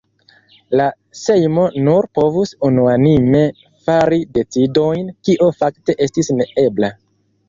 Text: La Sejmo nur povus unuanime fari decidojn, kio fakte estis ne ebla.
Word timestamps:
La 0.79 0.85
Sejmo 1.17 1.65
nur 1.87 2.07
povus 2.19 2.53
unuanime 2.69 3.41
fari 3.89 4.19
decidojn, 4.39 5.05
kio 5.29 5.51
fakte 5.61 5.97
estis 6.07 6.33
ne 6.41 6.49
ebla. 6.65 6.91